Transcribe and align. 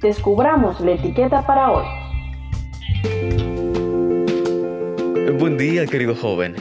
descubramos 0.00 0.80
la 0.80 0.92
etiqueta 0.92 1.46
para 1.46 1.70
hoy. 1.70 1.84
Buen 5.38 5.56
día, 5.58 5.86
querido 5.86 6.14
joven. 6.14 6.54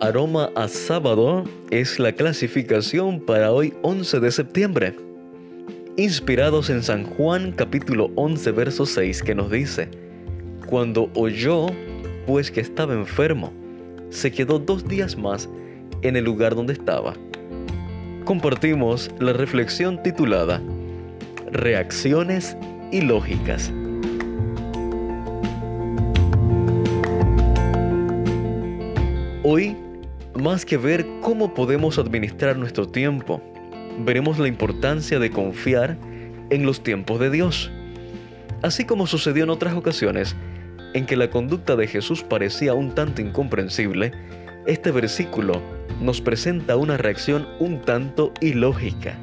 Aroma 0.00 0.50
a 0.54 0.68
sábado 0.68 1.44
es 1.70 1.98
la 1.98 2.12
clasificación 2.12 3.20
para 3.20 3.52
hoy 3.52 3.74
11 3.82 4.20
de 4.20 4.30
septiembre. 4.30 4.96
Inspirados 5.96 6.70
en 6.70 6.82
San 6.82 7.04
Juan 7.04 7.52
capítulo 7.52 8.10
11 8.14 8.50
verso 8.52 8.86
6 8.86 9.22
que 9.22 9.34
nos 9.34 9.50
dice, 9.50 9.88
Cuando 10.66 11.10
oyó 11.14 11.66
pues 12.26 12.50
que 12.50 12.60
estaba 12.60 12.94
enfermo, 12.94 13.52
se 14.08 14.32
quedó 14.32 14.58
dos 14.58 14.86
días 14.86 15.16
más 15.16 15.48
en 16.02 16.16
el 16.16 16.24
lugar 16.24 16.54
donde 16.54 16.72
estaba. 16.72 17.14
Compartimos 18.24 19.10
la 19.18 19.32
reflexión 19.32 20.02
titulada 20.02 20.62
Reacciones 21.52 22.56
ilógicas. 22.92 23.72
Hoy, 29.42 29.76
más 30.40 30.64
que 30.64 30.76
ver 30.76 31.04
cómo 31.20 31.52
podemos 31.52 31.98
administrar 31.98 32.56
nuestro 32.56 32.86
tiempo, 32.86 33.42
veremos 33.98 34.38
la 34.38 34.46
importancia 34.46 35.18
de 35.18 35.32
confiar 35.32 35.96
en 36.50 36.64
los 36.64 36.84
tiempos 36.84 37.18
de 37.18 37.30
Dios. 37.30 37.72
Así 38.62 38.84
como 38.84 39.08
sucedió 39.08 39.42
en 39.42 39.50
otras 39.50 39.74
ocasiones 39.74 40.36
en 40.94 41.04
que 41.04 41.16
la 41.16 41.30
conducta 41.30 41.74
de 41.74 41.88
Jesús 41.88 42.22
parecía 42.22 42.74
un 42.74 42.94
tanto 42.94 43.22
incomprensible, 43.22 44.12
este 44.66 44.92
versículo 44.92 45.60
nos 46.00 46.20
presenta 46.20 46.76
una 46.76 46.96
reacción 46.96 47.48
un 47.58 47.80
tanto 47.80 48.32
ilógica. 48.40 49.18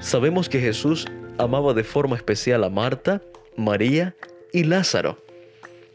Sabemos 0.00 0.48
que 0.48 0.58
Jesús 0.58 1.06
amaba 1.38 1.72
de 1.74 1.84
forma 1.84 2.16
especial 2.16 2.64
a 2.64 2.68
Marta, 2.68 3.22
María 3.56 4.14
y 4.52 4.64
Lázaro, 4.64 5.18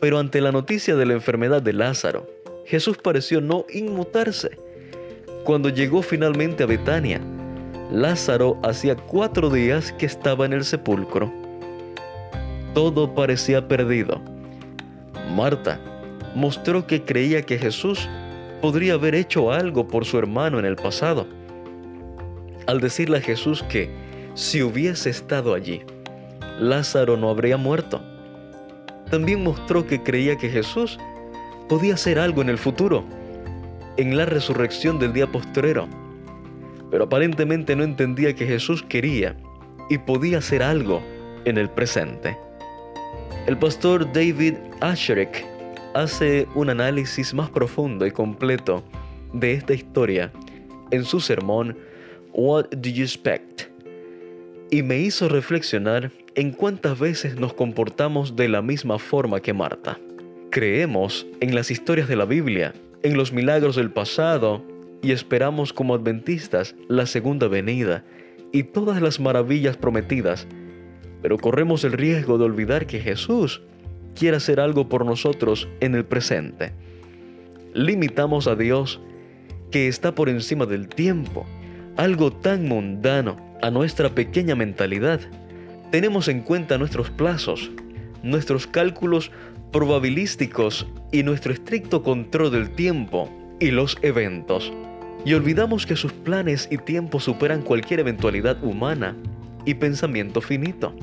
pero 0.00 0.18
ante 0.18 0.40
la 0.40 0.52
noticia 0.52 0.96
de 0.96 1.06
la 1.06 1.14
enfermedad 1.14 1.62
de 1.62 1.72
Lázaro, 1.72 2.26
Jesús 2.66 2.98
pareció 2.98 3.40
no 3.40 3.64
inmutarse. 3.72 4.58
Cuando 5.44 5.70
llegó 5.70 6.02
finalmente 6.02 6.64
a 6.64 6.66
Betania, 6.66 7.20
Lázaro 7.90 8.58
hacía 8.62 8.94
cuatro 8.94 9.48
días 9.48 9.92
que 9.92 10.06
estaba 10.06 10.44
en 10.44 10.52
el 10.52 10.64
sepulcro. 10.64 11.32
Todo 12.74 13.14
parecía 13.14 13.66
perdido. 13.66 14.20
Marta 15.34 15.80
mostró 16.34 16.86
que 16.86 17.02
creía 17.02 17.42
que 17.42 17.58
Jesús 17.58 18.08
podría 18.60 18.94
haber 18.94 19.14
hecho 19.14 19.50
algo 19.50 19.88
por 19.88 20.04
su 20.04 20.18
hermano 20.18 20.58
en 20.58 20.64
el 20.64 20.76
pasado. 20.76 21.26
Al 22.66 22.80
decirle 22.80 23.18
a 23.18 23.22
Jesús 23.22 23.62
que 23.62 23.90
si 24.38 24.62
hubiese 24.62 25.10
estado 25.10 25.52
allí, 25.52 25.82
Lázaro 26.60 27.16
no 27.16 27.28
habría 27.28 27.56
muerto. 27.56 28.00
También 29.10 29.42
mostró 29.42 29.84
que 29.84 30.00
creía 30.00 30.36
que 30.36 30.48
Jesús 30.48 30.96
podía 31.68 31.94
hacer 31.94 32.20
algo 32.20 32.40
en 32.40 32.48
el 32.48 32.56
futuro, 32.56 33.04
en 33.96 34.16
la 34.16 34.26
resurrección 34.26 35.00
del 35.00 35.12
día 35.12 35.26
postrero. 35.26 35.88
Pero 36.88 37.04
aparentemente 37.04 37.74
no 37.74 37.82
entendía 37.82 38.32
que 38.32 38.46
Jesús 38.46 38.84
quería 38.84 39.36
y 39.90 39.98
podía 39.98 40.38
hacer 40.38 40.62
algo 40.62 41.02
en 41.44 41.58
el 41.58 41.68
presente. 41.68 42.38
El 43.48 43.58
pastor 43.58 44.06
David 44.12 44.54
Asherek 44.80 45.44
hace 45.94 46.46
un 46.54 46.70
análisis 46.70 47.34
más 47.34 47.50
profundo 47.50 48.06
y 48.06 48.12
completo 48.12 48.84
de 49.32 49.54
esta 49.54 49.74
historia 49.74 50.30
en 50.92 51.04
su 51.04 51.18
sermón 51.18 51.76
What 52.32 52.66
Do 52.70 52.88
You 52.88 53.02
Expect? 53.02 53.67
Y 54.70 54.82
me 54.82 54.98
hizo 54.98 55.30
reflexionar 55.30 56.12
en 56.34 56.50
cuántas 56.50 56.98
veces 56.98 57.36
nos 57.36 57.54
comportamos 57.54 58.36
de 58.36 58.48
la 58.48 58.60
misma 58.60 58.98
forma 58.98 59.40
que 59.40 59.54
Marta. 59.54 59.98
Creemos 60.50 61.26
en 61.40 61.54
las 61.54 61.70
historias 61.70 62.06
de 62.06 62.16
la 62.16 62.26
Biblia, 62.26 62.74
en 63.02 63.16
los 63.16 63.32
milagros 63.32 63.76
del 63.76 63.90
pasado 63.90 64.62
y 65.00 65.12
esperamos 65.12 65.72
como 65.72 65.94
adventistas 65.94 66.74
la 66.86 67.06
segunda 67.06 67.48
venida 67.48 68.04
y 68.52 68.64
todas 68.64 69.00
las 69.00 69.20
maravillas 69.20 69.78
prometidas, 69.78 70.46
pero 71.22 71.38
corremos 71.38 71.82
el 71.84 71.92
riesgo 71.92 72.36
de 72.36 72.44
olvidar 72.44 72.86
que 72.86 73.00
Jesús 73.00 73.62
quiere 74.14 74.36
hacer 74.36 74.60
algo 74.60 74.90
por 74.90 75.06
nosotros 75.06 75.66
en 75.80 75.94
el 75.94 76.04
presente. 76.04 76.72
Limitamos 77.72 78.46
a 78.46 78.54
Dios 78.54 79.00
que 79.70 79.88
está 79.88 80.14
por 80.14 80.28
encima 80.28 80.66
del 80.66 80.88
tiempo, 80.88 81.46
algo 81.96 82.32
tan 82.32 82.68
mundano 82.68 83.47
a 83.62 83.70
nuestra 83.70 84.10
pequeña 84.10 84.54
mentalidad. 84.54 85.20
Tenemos 85.90 86.28
en 86.28 86.42
cuenta 86.42 86.78
nuestros 86.78 87.10
plazos, 87.10 87.70
nuestros 88.22 88.66
cálculos 88.66 89.30
probabilísticos 89.72 90.86
y 91.12 91.22
nuestro 91.22 91.52
estricto 91.52 92.02
control 92.02 92.52
del 92.52 92.70
tiempo 92.70 93.30
y 93.60 93.70
los 93.70 93.96
eventos. 94.02 94.72
Y 95.24 95.34
olvidamos 95.34 95.86
que 95.86 95.96
sus 95.96 96.12
planes 96.12 96.68
y 96.70 96.78
tiempos 96.78 97.24
superan 97.24 97.62
cualquier 97.62 98.00
eventualidad 98.00 98.62
humana 98.62 99.16
y 99.64 99.74
pensamiento 99.74 100.40
finito. 100.40 100.94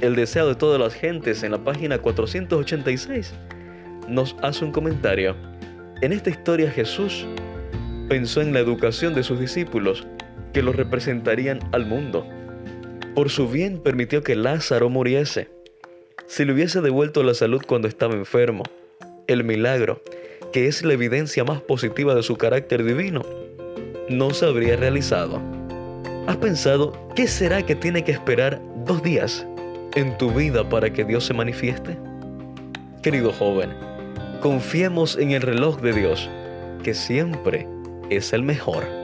El 0.00 0.16
deseo 0.16 0.48
de 0.48 0.54
todas 0.54 0.80
las 0.80 0.94
gentes 0.94 1.42
en 1.42 1.52
la 1.52 1.62
página 1.62 1.98
486 1.98 3.34
nos 4.08 4.36
hace 4.42 4.64
un 4.64 4.72
comentario. 4.72 5.36
En 6.00 6.12
esta 6.12 6.30
historia 6.30 6.70
Jesús 6.70 7.26
pensó 8.08 8.40
en 8.40 8.52
la 8.52 8.60
educación 8.60 9.14
de 9.14 9.22
sus 9.22 9.38
discípulos 9.38 10.06
que 10.54 10.62
los 10.62 10.74
representarían 10.74 11.58
al 11.72 11.84
mundo. 11.84 12.26
Por 13.14 13.28
su 13.28 13.48
bien 13.48 13.78
permitió 13.78 14.22
que 14.22 14.34
Lázaro 14.34 14.88
muriese 14.88 15.48
si 16.26 16.44
le 16.44 16.54
hubiese 16.54 16.80
devuelto 16.80 17.22
la 17.22 17.34
salud 17.34 17.62
cuando 17.66 17.86
estaba 17.86 18.14
enfermo, 18.14 18.62
el 19.26 19.44
milagro, 19.44 20.00
que 20.52 20.68
es 20.68 20.82
la 20.82 20.94
evidencia 20.94 21.44
más 21.44 21.60
positiva 21.60 22.14
de 22.14 22.22
su 22.22 22.36
carácter 22.36 22.82
divino, 22.82 23.22
no 24.08 24.30
se 24.30 24.46
habría 24.46 24.76
realizado. 24.76 25.40
¿Has 26.26 26.38
pensado 26.38 26.92
qué 27.14 27.26
será 27.26 27.64
que 27.64 27.74
tiene 27.74 28.04
que 28.04 28.12
esperar 28.12 28.60
dos 28.86 29.02
días 29.02 29.46
en 29.94 30.16
tu 30.16 30.30
vida 30.30 30.66
para 30.68 30.90
que 30.90 31.04
Dios 31.04 31.26
se 31.26 31.34
manifieste? 31.34 31.98
Querido 33.02 33.30
joven, 33.30 33.70
confiemos 34.40 35.18
en 35.18 35.32
el 35.32 35.42
reloj 35.42 35.80
de 35.82 35.92
Dios, 35.92 36.30
que 36.82 36.94
siempre 36.94 37.68
es 38.08 38.32
el 38.32 38.42
mejor. 38.42 39.03